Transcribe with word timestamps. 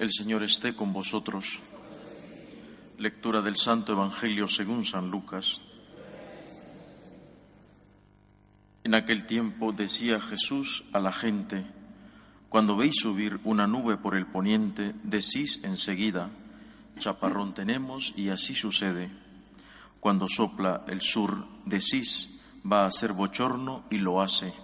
El 0.00 0.10
Señor 0.12 0.42
esté 0.42 0.74
con 0.74 0.94
vosotros. 0.94 1.60
Lectura 2.96 3.42
del 3.42 3.58
Santo 3.58 3.92
Evangelio 3.92 4.48
según 4.48 4.82
San 4.82 5.10
Lucas. 5.10 5.60
En 8.82 8.94
aquel 8.94 9.26
tiempo 9.26 9.72
decía 9.72 10.18
Jesús 10.18 10.84
a 10.94 11.00
la 11.00 11.12
gente, 11.12 11.66
Cuando 12.48 12.76
veis 12.76 12.96
subir 12.96 13.40
una 13.44 13.66
nube 13.66 13.98
por 13.98 14.16
el 14.16 14.24
poniente, 14.24 14.94
decís 15.02 15.60
enseguida, 15.64 16.30
chaparrón 16.98 17.52
tenemos 17.52 18.14
y 18.16 18.30
así 18.30 18.54
sucede. 18.54 19.10
Cuando 20.00 20.28
sopla 20.28 20.82
el 20.88 21.02
sur, 21.02 21.44
decís, 21.66 22.40
va 22.64 22.86
a 22.86 22.90
ser 22.90 23.12
bochorno 23.12 23.84
y 23.90 23.98
lo 23.98 24.22
hace. 24.22 24.54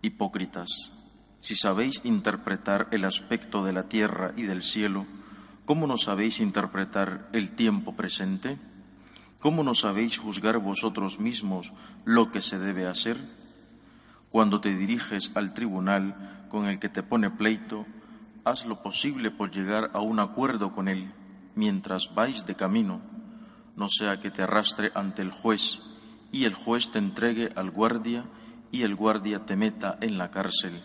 Hipócritas, 0.00 0.92
si 1.42 1.56
sabéis 1.56 2.00
interpretar 2.04 2.86
el 2.92 3.04
aspecto 3.04 3.64
de 3.64 3.72
la 3.72 3.88
tierra 3.88 4.32
y 4.36 4.44
del 4.44 4.62
cielo, 4.62 5.06
¿cómo 5.64 5.88
no 5.88 5.98
sabéis 5.98 6.38
interpretar 6.38 7.28
el 7.32 7.50
tiempo 7.50 7.96
presente? 7.96 8.58
¿Cómo 9.40 9.64
no 9.64 9.74
sabéis 9.74 10.18
juzgar 10.18 10.58
vosotros 10.58 11.18
mismos 11.18 11.72
lo 12.04 12.30
que 12.30 12.40
se 12.40 12.60
debe 12.60 12.86
hacer? 12.86 13.16
Cuando 14.30 14.60
te 14.60 14.76
diriges 14.76 15.32
al 15.34 15.52
tribunal 15.52 16.46
con 16.48 16.66
el 16.66 16.78
que 16.78 16.88
te 16.88 17.02
pone 17.02 17.28
pleito, 17.28 17.86
haz 18.44 18.64
lo 18.64 18.80
posible 18.80 19.32
por 19.32 19.50
llegar 19.50 19.90
a 19.94 20.00
un 20.00 20.20
acuerdo 20.20 20.70
con 20.70 20.86
él 20.86 21.12
mientras 21.56 22.14
vais 22.14 22.46
de 22.46 22.54
camino, 22.54 23.00
no 23.74 23.88
sea 23.88 24.20
que 24.20 24.30
te 24.30 24.42
arrastre 24.42 24.92
ante 24.94 25.22
el 25.22 25.32
juez 25.32 25.80
y 26.30 26.44
el 26.44 26.54
juez 26.54 26.92
te 26.92 27.00
entregue 27.00 27.50
al 27.56 27.72
guardia 27.72 28.26
y 28.70 28.84
el 28.84 28.94
guardia 28.94 29.44
te 29.44 29.56
meta 29.56 29.98
en 30.00 30.18
la 30.18 30.30
cárcel 30.30 30.80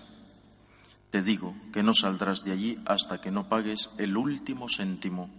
te 1.18 1.24
digo 1.24 1.56
que 1.74 1.82
no 1.82 1.96
saldrás 1.96 2.44
de 2.44 2.52
allí 2.52 2.78
hasta 2.86 3.20
que 3.20 3.32
no 3.32 3.50
pagues 3.50 3.90
el 3.98 4.16
último 4.16 4.68
céntimo. 4.70 5.32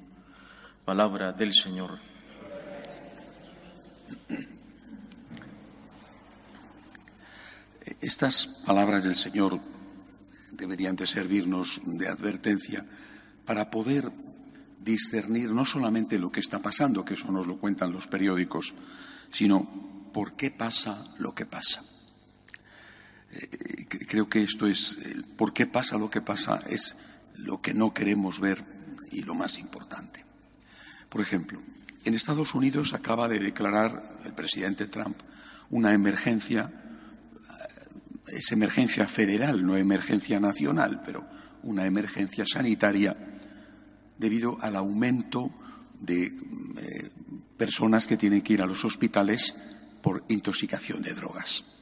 Palabra 0.84 1.32
del 1.32 1.54
Señor. 1.54 2.00
Estas 8.00 8.48
palabras 8.66 9.04
del 9.04 9.14
Señor 9.14 9.60
deberían 10.50 10.96
de 10.96 11.06
servirnos 11.06 11.80
de 11.84 12.08
advertencia 12.08 12.84
para 13.44 13.70
poder 13.70 14.10
discernir 14.80 15.52
no 15.52 15.64
solamente 15.64 16.18
lo 16.18 16.32
que 16.32 16.40
está 16.40 16.60
pasando, 16.60 17.04
que 17.04 17.14
eso 17.14 17.30
nos 17.30 17.46
lo 17.46 17.58
cuentan 17.58 17.92
los 17.92 18.08
periódicos, 18.08 18.74
sino 19.30 20.10
por 20.12 20.34
qué 20.34 20.50
pasa 20.50 21.04
lo 21.20 21.36
que 21.36 21.46
pasa. 21.46 21.84
Creo 24.08 24.26
que 24.26 24.42
esto 24.42 24.66
es, 24.66 24.96
por 25.36 25.52
qué 25.52 25.66
pasa 25.66 25.98
lo 25.98 26.08
que 26.08 26.22
pasa, 26.22 26.62
es 26.66 26.96
lo 27.36 27.60
que 27.60 27.74
no 27.74 27.92
queremos 27.92 28.40
ver 28.40 28.64
y 29.12 29.20
lo 29.20 29.34
más 29.34 29.58
importante. 29.58 30.24
Por 31.10 31.20
ejemplo, 31.20 31.60
en 32.04 32.14
Estados 32.14 32.54
Unidos 32.54 32.94
acaba 32.94 33.28
de 33.28 33.38
declarar 33.38 34.18
el 34.24 34.32
presidente 34.32 34.86
Trump 34.86 35.14
una 35.68 35.92
emergencia, 35.92 36.72
es 38.28 38.50
emergencia 38.50 39.06
federal, 39.06 39.64
no 39.64 39.76
emergencia 39.76 40.40
nacional, 40.40 41.02
pero 41.04 41.26
una 41.62 41.84
emergencia 41.84 42.46
sanitaria 42.50 43.14
debido 44.16 44.56
al 44.62 44.76
aumento 44.76 45.50
de 46.00 46.24
eh, 46.24 47.10
personas 47.58 48.06
que 48.06 48.16
tienen 48.16 48.40
que 48.40 48.54
ir 48.54 48.62
a 48.62 48.66
los 48.66 48.86
hospitales 48.86 49.54
por 50.00 50.24
intoxicación 50.28 51.02
de 51.02 51.12
drogas 51.12 51.77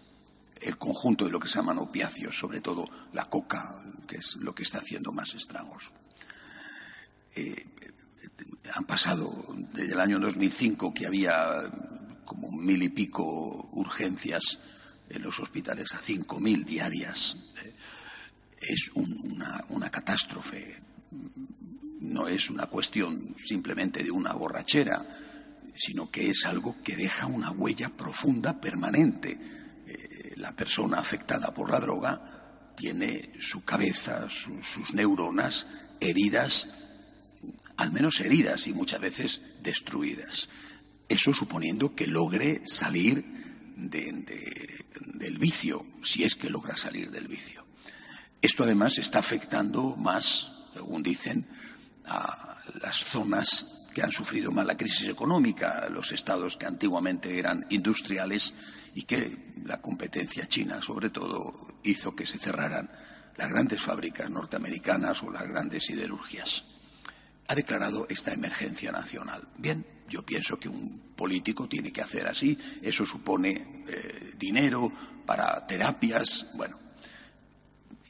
el 0.66 0.78
conjunto 0.78 1.24
de 1.24 1.30
lo 1.30 1.38
que 1.38 1.48
se 1.48 1.58
llaman 1.58 1.78
opiáceos, 1.78 2.36
sobre 2.36 2.60
todo 2.60 2.88
la 3.12 3.24
coca, 3.24 3.82
que 4.06 4.16
es 4.16 4.36
lo 4.36 4.54
que 4.54 4.64
está 4.64 4.78
haciendo 4.78 5.12
más 5.12 5.34
estragos. 5.34 5.92
Eh, 7.36 7.66
han 8.74 8.84
pasado 8.84 9.32
desde 9.72 9.92
el 9.92 10.00
año 10.00 10.18
2005 10.18 10.92
que 10.92 11.06
había 11.06 11.62
como 12.24 12.50
mil 12.50 12.82
y 12.82 12.88
pico 12.88 13.68
urgencias 13.72 14.58
en 15.08 15.22
los 15.22 15.38
hospitales 15.38 15.94
a 15.94 15.98
cinco 15.98 16.40
mil 16.40 16.64
diarias. 16.64 17.36
Eh, 17.62 17.72
es 18.60 18.90
una, 18.94 19.64
una 19.68 19.90
catástrofe. 19.90 20.82
No 22.00 22.26
es 22.26 22.50
una 22.50 22.66
cuestión 22.66 23.36
simplemente 23.38 24.02
de 24.02 24.10
una 24.10 24.32
borrachera, 24.32 25.06
sino 25.76 26.10
que 26.10 26.30
es 26.30 26.44
algo 26.44 26.82
que 26.82 26.96
deja 26.96 27.26
una 27.26 27.52
huella 27.52 27.88
profunda, 27.90 28.60
permanente 28.60 29.38
la 30.36 30.54
persona 30.54 30.98
afectada 30.98 31.52
por 31.52 31.70
la 31.70 31.80
droga 31.80 32.72
tiene 32.76 33.32
su 33.40 33.64
cabeza, 33.64 34.28
sus 34.28 34.92
neuronas 34.94 35.66
heridas, 36.00 36.68
al 37.76 37.90
menos 37.90 38.20
heridas 38.20 38.66
y 38.66 38.74
muchas 38.74 39.00
veces 39.00 39.40
destruidas. 39.62 40.48
Eso 41.08 41.32
suponiendo 41.32 41.94
que 41.94 42.06
logre 42.06 42.62
salir 42.66 43.24
del 43.76 45.38
vicio, 45.38 45.86
si 46.02 46.24
es 46.24 46.36
que 46.36 46.50
logra 46.50 46.76
salir 46.76 47.10
del 47.10 47.28
vicio. 47.28 47.64
Esto 48.42 48.64
además 48.64 48.98
está 48.98 49.18
afectando 49.20 49.96
más, 49.96 50.70
según 50.74 51.02
dicen, 51.02 51.46
a 52.04 52.58
las 52.82 52.96
zonas 52.96 53.85
que 53.96 54.02
han 54.02 54.12
sufrido 54.12 54.52
más 54.52 54.66
la 54.66 54.76
crisis 54.76 55.08
económica, 55.08 55.88
los 55.88 56.12
estados 56.12 56.58
que 56.58 56.66
antiguamente 56.66 57.38
eran 57.38 57.64
industriales 57.70 58.52
y 58.94 59.04
que 59.04 59.54
la 59.64 59.80
competencia 59.80 60.46
china, 60.46 60.82
sobre 60.82 61.08
todo, 61.08 61.78
hizo 61.82 62.14
que 62.14 62.26
se 62.26 62.36
cerraran 62.36 62.90
las 63.38 63.48
grandes 63.48 63.80
fábricas 63.80 64.28
norteamericanas 64.28 65.22
o 65.22 65.30
las 65.30 65.48
grandes 65.48 65.86
siderurgias. 65.86 66.64
Ha 67.48 67.54
declarado 67.54 68.06
esta 68.10 68.34
emergencia 68.34 68.92
nacional. 68.92 69.48
Bien, 69.56 69.86
yo 70.10 70.26
pienso 70.26 70.58
que 70.58 70.68
un 70.68 71.14
político 71.16 71.66
tiene 71.66 71.90
que 71.90 72.02
hacer 72.02 72.26
así. 72.28 72.58
Eso 72.82 73.06
supone 73.06 73.84
eh, 73.88 74.34
dinero 74.36 74.92
para 75.24 75.66
terapias. 75.66 76.48
Bueno, 76.52 76.78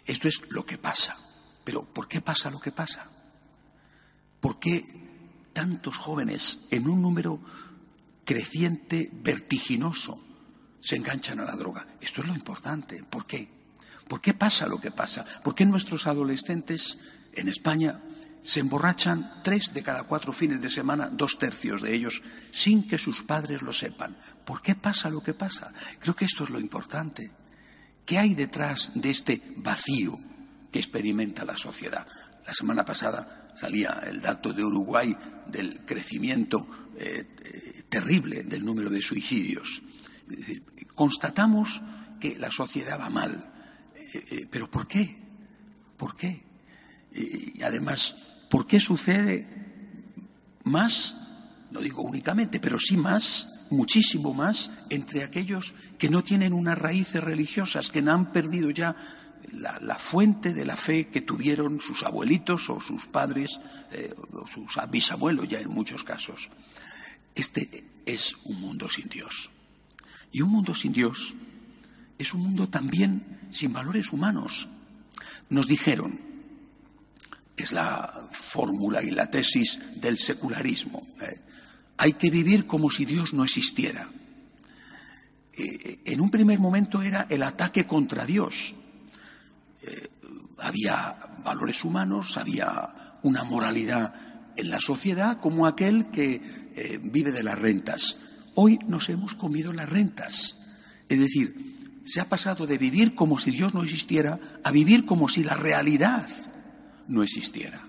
esto 0.04 0.26
es 0.26 0.50
lo 0.50 0.66
que 0.66 0.78
pasa. 0.78 1.16
Pero 1.62 1.84
¿por 1.84 2.08
qué 2.08 2.22
pasa 2.22 2.50
lo 2.50 2.58
que 2.58 2.72
pasa? 2.72 3.06
¿Por 4.40 4.58
qué 4.58 5.05
tantos 5.56 5.96
jóvenes 5.96 6.66
en 6.70 6.86
un 6.86 7.00
número 7.00 7.40
creciente, 8.26 9.08
vertiginoso, 9.10 10.22
se 10.82 10.96
enganchan 10.96 11.40
a 11.40 11.46
la 11.46 11.56
droga. 11.56 11.86
Esto 11.98 12.20
es 12.20 12.28
lo 12.28 12.34
importante. 12.34 13.02
¿Por 13.02 13.24
qué? 13.24 13.48
¿Por 14.06 14.20
qué 14.20 14.34
pasa 14.34 14.66
lo 14.66 14.78
que 14.78 14.90
pasa? 14.90 15.24
¿Por 15.42 15.54
qué 15.54 15.64
nuestros 15.64 16.06
adolescentes 16.06 16.98
en 17.32 17.48
España 17.48 18.02
se 18.42 18.60
emborrachan 18.60 19.40
tres 19.42 19.72
de 19.72 19.82
cada 19.82 20.02
cuatro 20.02 20.34
fines 20.34 20.60
de 20.60 20.68
semana, 20.68 21.08
dos 21.08 21.38
tercios 21.38 21.80
de 21.80 21.94
ellos, 21.94 22.20
sin 22.52 22.86
que 22.86 22.98
sus 22.98 23.22
padres 23.22 23.62
lo 23.62 23.72
sepan? 23.72 24.14
¿Por 24.44 24.60
qué 24.60 24.74
pasa 24.74 25.08
lo 25.08 25.22
que 25.22 25.32
pasa? 25.32 25.72
Creo 25.98 26.14
que 26.14 26.26
esto 26.26 26.44
es 26.44 26.50
lo 26.50 26.60
importante. 26.60 27.32
¿Qué 28.04 28.18
hay 28.18 28.34
detrás 28.34 28.90
de 28.94 29.08
este 29.08 29.40
vacío 29.56 30.20
que 30.70 30.80
experimenta 30.80 31.46
la 31.46 31.56
sociedad? 31.56 32.06
La 32.46 32.52
semana 32.52 32.84
pasada 32.84 33.45
salía 33.56 34.00
el 34.06 34.20
dato 34.20 34.52
de 34.52 34.64
Uruguay 34.64 35.16
del 35.46 35.84
crecimiento 35.84 36.66
eh, 36.98 37.26
eh, 37.42 37.82
terrible 37.88 38.42
del 38.42 38.64
número 38.64 38.90
de 38.90 39.00
suicidios. 39.00 39.82
constatamos 40.94 41.80
que 42.20 42.36
la 42.36 42.50
sociedad 42.50 42.98
va 42.98 43.10
mal. 43.10 43.52
Eh, 44.12 44.46
¿Pero 44.50 44.70
por 44.70 44.86
qué? 44.86 45.16
¿Por 45.96 46.16
qué? 46.16 46.44
y 47.18 47.62
además, 47.62 48.14
¿por 48.50 48.66
qué 48.66 48.78
sucede 48.78 49.46
más, 50.64 51.16
no 51.70 51.80
digo 51.80 52.02
únicamente, 52.02 52.60
pero 52.60 52.78
sí 52.78 52.98
más, 52.98 53.64
muchísimo 53.70 54.34
más, 54.34 54.70
entre 54.90 55.24
aquellos 55.24 55.74
que 55.98 56.10
no 56.10 56.22
tienen 56.22 56.52
unas 56.52 56.76
raíces 56.76 57.22
religiosas, 57.22 57.90
que 57.90 58.02
no 58.02 58.12
han 58.12 58.32
perdido 58.32 58.70
ya 58.70 58.96
la, 59.52 59.96
fuente 59.96 60.52
de 60.52 60.64
la 60.64 60.76
fe 60.76 61.08
que 61.08 61.20
tuvieron 61.20 61.80
sus 61.80 62.02
abuelitos 62.02 62.68
o 62.70 62.80
sus 62.80 63.06
padres 63.06 63.60
eh, 63.92 64.14
o 64.32 64.46
sus 64.46 64.76
bisabuelos 64.90 65.48
ya 65.48 65.60
en 65.60 65.70
muchos 65.70 66.04
casos. 66.04 66.50
Este 67.34 67.84
es 68.04 68.36
un 68.44 68.60
mundo 68.60 68.88
sin 68.88 69.08
Dios. 69.08 69.50
Y 70.32 70.42
un 70.42 70.50
mundo 70.50 70.74
sin 70.74 70.92
Dios 70.92 71.34
es 72.18 72.34
un 72.34 72.42
mundo 72.42 72.68
también 72.68 73.48
sin 73.50 73.72
valores 73.72 74.12
humanos. 74.12 74.68
Nos 75.50 75.66
dijeron, 75.66 76.20
es 77.56 77.72
la 77.72 78.28
fórmula 78.32 79.02
y 79.02 79.10
la 79.10 79.30
tesis 79.30 79.78
del 79.96 80.18
secularismo, 80.18 81.06
eh, 81.20 81.40
hay 81.98 82.12
que 82.12 82.30
vivir 82.30 82.66
como 82.66 82.90
si 82.90 83.04
Dios 83.04 83.32
no 83.32 83.44
existiera. 83.44 84.06
Eh, 85.54 86.00
en 86.04 86.20
un 86.20 86.30
primer 86.30 86.58
momento 86.58 87.00
era 87.00 87.26
el 87.30 87.42
ataque 87.42 87.86
contra 87.86 88.26
Dios, 88.26 88.74
eh, 89.86 90.08
había 90.58 91.16
valores 91.44 91.84
humanos, 91.84 92.36
había 92.36 93.18
una 93.22 93.44
moralidad 93.44 94.14
en 94.56 94.70
la 94.70 94.80
sociedad 94.80 95.38
como 95.38 95.66
aquel 95.66 96.06
que 96.10 96.40
eh, 96.74 96.98
vive 97.02 97.32
de 97.32 97.42
las 97.42 97.58
rentas. 97.58 98.16
Hoy 98.54 98.78
nos 98.86 99.08
hemos 99.08 99.34
comido 99.34 99.72
las 99.72 99.88
rentas. 99.88 100.56
Es 101.08 101.20
decir, 101.20 101.76
se 102.04 102.20
ha 102.20 102.28
pasado 102.28 102.66
de 102.66 102.78
vivir 102.78 103.14
como 103.14 103.38
si 103.38 103.50
Dios 103.50 103.74
no 103.74 103.82
existiera 103.82 104.38
a 104.64 104.70
vivir 104.70 105.04
como 105.06 105.28
si 105.28 105.44
la 105.44 105.54
realidad 105.54 106.28
no 107.08 107.22
existiera. 107.22 107.80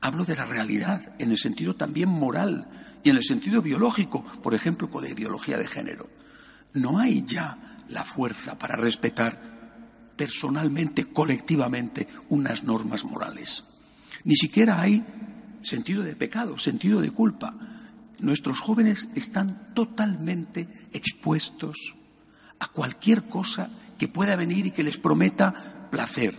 Hablo 0.00 0.24
de 0.24 0.34
la 0.34 0.46
realidad, 0.46 1.14
en 1.18 1.30
el 1.30 1.38
sentido 1.38 1.76
también 1.76 2.08
moral 2.08 2.68
y 3.04 3.10
en 3.10 3.16
el 3.16 3.22
sentido 3.22 3.62
biológico, 3.62 4.24
por 4.42 4.54
ejemplo, 4.54 4.90
con 4.90 5.04
la 5.04 5.10
ideología 5.10 5.58
de 5.58 5.68
género. 5.68 6.10
No 6.74 6.98
hay 6.98 7.24
ya 7.24 7.76
la 7.88 8.04
fuerza 8.04 8.58
para 8.58 8.74
respetar 8.74 9.51
personalmente, 10.16 11.06
colectivamente, 11.06 12.06
unas 12.28 12.64
normas 12.64 13.04
morales. 13.04 13.64
Ni 14.24 14.36
siquiera 14.36 14.80
hay 14.80 15.04
sentido 15.62 16.02
de 16.02 16.16
pecado, 16.16 16.58
sentido 16.58 17.00
de 17.00 17.10
culpa. 17.10 17.54
Nuestros 18.20 18.60
jóvenes 18.60 19.08
están 19.14 19.74
totalmente 19.74 20.68
expuestos 20.92 21.94
a 22.58 22.68
cualquier 22.68 23.24
cosa 23.24 23.70
que 23.98 24.08
pueda 24.08 24.36
venir 24.36 24.66
y 24.66 24.70
que 24.70 24.84
les 24.84 24.98
prometa 24.98 25.88
placer. 25.90 26.34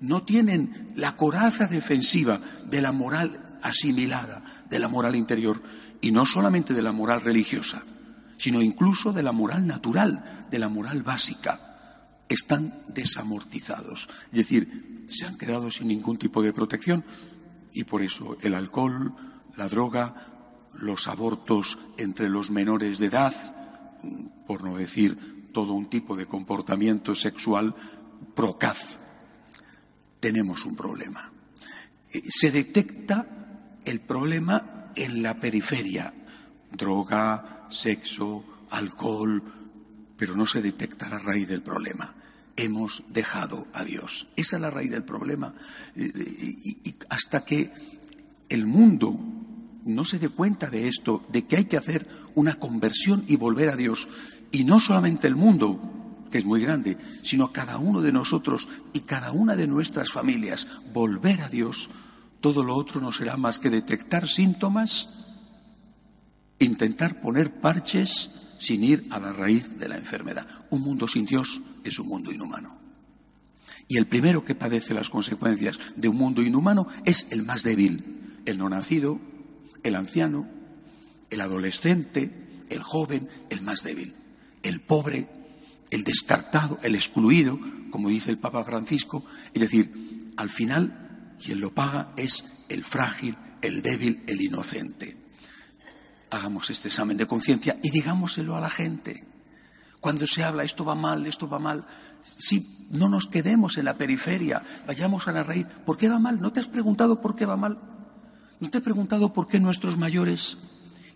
No 0.00 0.22
tienen 0.22 0.92
la 0.96 1.16
coraza 1.16 1.66
defensiva 1.66 2.40
de 2.70 2.82
la 2.82 2.92
moral 2.92 3.58
asimilada, 3.62 4.44
de 4.70 4.78
la 4.78 4.88
moral 4.88 5.16
interior, 5.16 5.60
y 6.00 6.12
no 6.12 6.26
solamente 6.26 6.74
de 6.74 6.82
la 6.82 6.92
moral 6.92 7.22
religiosa, 7.22 7.82
sino 8.36 8.62
incluso 8.62 9.12
de 9.12 9.22
la 9.22 9.32
moral 9.32 9.66
natural, 9.66 10.46
de 10.50 10.58
la 10.58 10.68
moral 10.68 11.02
básica. 11.02 11.67
Están 12.28 12.84
desamortizados, 12.88 14.08
es 14.32 14.38
decir, 14.38 15.06
se 15.08 15.24
han 15.24 15.38
quedado 15.38 15.70
sin 15.70 15.88
ningún 15.88 16.18
tipo 16.18 16.42
de 16.42 16.52
protección 16.52 17.04
y 17.72 17.84
por 17.84 18.02
eso 18.02 18.36
el 18.42 18.54
alcohol, 18.54 19.14
la 19.56 19.68
droga, 19.68 20.14
los 20.74 21.08
abortos 21.08 21.78
entre 21.96 22.28
los 22.28 22.50
menores 22.50 22.98
de 22.98 23.06
edad, 23.06 23.34
por 24.46 24.62
no 24.62 24.76
decir 24.76 25.50
todo 25.52 25.72
un 25.72 25.88
tipo 25.88 26.16
de 26.16 26.26
comportamiento 26.26 27.14
sexual 27.14 27.74
procaz. 28.34 28.98
Tenemos 30.20 30.64
un 30.66 30.76
problema. 30.76 31.32
Eh, 32.10 32.22
se 32.28 32.50
detecta 32.50 33.26
el 33.84 34.00
problema 34.00 34.92
en 34.94 35.22
la 35.22 35.34
periferia. 35.40 36.12
Droga, 36.70 37.66
sexo, 37.70 38.66
alcohol, 38.70 39.42
pero 40.16 40.34
no 40.36 40.46
se 40.46 40.60
detecta 40.60 41.08
la 41.08 41.18
raíz 41.18 41.48
del 41.48 41.62
problema. 41.62 42.14
Hemos 42.58 43.04
dejado 43.08 43.68
a 43.72 43.84
Dios. 43.84 44.26
Esa 44.34 44.56
es 44.56 44.62
la 44.62 44.70
raíz 44.70 44.90
del 44.90 45.04
problema. 45.04 45.54
Y 45.94 46.94
hasta 47.08 47.44
que 47.44 47.72
el 48.48 48.66
mundo 48.66 49.16
no 49.84 50.04
se 50.04 50.18
dé 50.18 50.28
cuenta 50.28 50.68
de 50.68 50.88
esto, 50.88 51.24
de 51.30 51.46
que 51.46 51.56
hay 51.56 51.64
que 51.66 51.76
hacer 51.76 52.08
una 52.34 52.58
conversión 52.58 53.24
y 53.28 53.36
volver 53.36 53.70
a 53.70 53.76
Dios, 53.76 54.08
y 54.50 54.64
no 54.64 54.80
solamente 54.80 55.28
el 55.28 55.36
mundo, 55.36 56.26
que 56.32 56.38
es 56.38 56.44
muy 56.44 56.60
grande, 56.60 56.98
sino 57.22 57.52
cada 57.52 57.78
uno 57.78 58.02
de 58.02 58.12
nosotros 58.12 58.68
y 58.92 59.00
cada 59.00 59.30
una 59.30 59.54
de 59.54 59.68
nuestras 59.68 60.10
familias, 60.10 60.66
volver 60.92 61.42
a 61.42 61.48
Dios, 61.48 61.90
todo 62.40 62.64
lo 62.64 62.74
otro 62.74 63.00
no 63.00 63.12
será 63.12 63.36
más 63.36 63.60
que 63.60 63.70
detectar 63.70 64.28
síntomas, 64.28 65.26
intentar 66.58 67.20
poner 67.20 67.60
parches, 67.60 68.30
sin 68.58 68.82
ir 68.82 69.06
a 69.10 69.20
la 69.20 69.32
raíz 69.32 69.78
de 69.78 69.88
la 69.88 69.96
enfermedad. 69.96 70.46
Un 70.70 70.82
mundo 70.82 71.06
sin 71.06 71.24
Dios 71.24 71.62
es 71.84 71.98
un 71.98 72.08
mundo 72.08 72.32
inhumano. 72.32 72.78
Y 73.86 73.96
el 73.96 74.06
primero 74.06 74.44
que 74.44 74.54
padece 74.54 74.94
las 74.94 75.10
consecuencias 75.10 75.78
de 75.96 76.08
un 76.08 76.16
mundo 76.16 76.42
inhumano 76.42 76.86
es 77.04 77.26
el 77.30 77.42
más 77.42 77.62
débil, 77.62 78.40
el 78.44 78.58
no 78.58 78.68
nacido, 78.68 79.20
el 79.82 79.96
anciano, 79.96 80.46
el 81.30 81.40
adolescente, 81.40 82.64
el 82.68 82.82
joven, 82.82 83.28
el 83.50 83.62
más 83.62 83.82
débil, 83.82 84.14
el 84.62 84.80
pobre, 84.80 85.28
el 85.90 86.04
descartado, 86.04 86.78
el 86.82 86.94
excluido, 86.94 87.58
como 87.90 88.10
dice 88.10 88.30
el 88.30 88.38
Papa 88.38 88.64
Francisco. 88.64 89.24
Es 89.54 89.62
decir, 89.62 90.32
al 90.36 90.50
final 90.50 91.36
quien 91.42 91.60
lo 91.60 91.72
paga 91.72 92.12
es 92.16 92.44
el 92.68 92.84
frágil, 92.84 93.36
el 93.62 93.80
débil, 93.80 94.22
el 94.26 94.40
inocente 94.40 95.16
hagamos 96.30 96.70
este 96.70 96.88
examen 96.88 97.16
de 97.16 97.26
conciencia 97.26 97.76
y 97.82 97.90
digámoselo 97.90 98.56
a 98.56 98.60
la 98.60 98.70
gente. 98.70 99.24
Cuando 100.00 100.26
se 100.26 100.44
habla 100.44 100.64
esto 100.64 100.84
va 100.84 100.94
mal, 100.94 101.26
esto 101.26 101.48
va 101.48 101.58
mal, 101.58 101.84
si 102.22 102.88
no 102.90 103.08
nos 103.08 103.26
quedemos 103.26 103.78
en 103.78 103.84
la 103.84 103.98
periferia, 103.98 104.62
vayamos 104.86 105.28
a 105.28 105.32
la 105.32 105.42
raíz. 105.42 105.66
¿Por 105.84 105.96
qué 105.96 106.08
va 106.08 106.18
mal? 106.18 106.40
¿No 106.40 106.52
te 106.52 106.60
has 106.60 106.68
preguntado 106.68 107.20
por 107.20 107.34
qué 107.34 107.46
va 107.46 107.56
mal? 107.56 107.78
¿No 108.60 108.70
te 108.70 108.78
has 108.78 108.84
preguntado 108.84 109.32
por 109.32 109.48
qué 109.48 109.60
nuestros 109.60 109.96
mayores, 109.96 110.58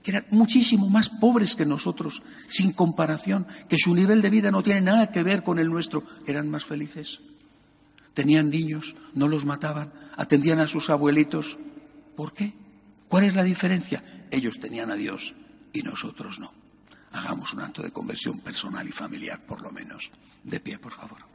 que 0.02 0.12
eran 0.12 0.26
muchísimo 0.31 0.88
más 0.88 1.08
pobres 1.08 1.55
que 1.55 1.67
nosotros, 1.67 2.23
sin 2.46 2.73
comparación, 2.73 3.46
que 3.69 3.79
su 3.79 3.94
nivel 3.94 4.20
de 4.20 4.31
vida 4.31 4.50
no 4.50 4.62
tiene 4.62 4.81
nada 4.81 5.11
que 5.11 5.23
ver 5.23 5.43
con 5.43 5.58
el 5.58 5.70
nuestro, 5.70 6.05
eran 6.26 6.50
más 6.50 6.64
felices? 6.64 7.20
Tenían 8.14 8.50
niños, 8.50 8.94
no 9.14 9.29
los 9.29 9.44
mataban, 9.44 9.93
atendían 10.17 10.61
a 10.61 10.69
sus 10.69 10.90
abuelitos. 10.90 11.58
¿Por 12.14 12.34
qué? 12.34 12.52
¿Cuál 13.08 13.25
es 13.25 13.34
la 13.34 13.43
diferencia? 13.43 14.02
Ellos 14.31 14.58
tenían 14.61 14.90
a 14.90 14.96
Dios 14.96 15.34
y 15.73 15.82
nosotros 15.82 16.38
no. 16.38 16.61
Hagamos 17.12 17.52
un 17.52 17.60
acto 17.60 17.82
de 17.82 17.90
conversión 17.90 18.38
personal 18.40 18.86
y 18.88 18.92
familiar, 18.92 19.40
por 19.46 19.60
lo 19.60 19.70
menos. 19.70 20.10
De 20.42 20.60
pie, 20.60 20.78
por 20.78 20.92
favor. 20.92 21.31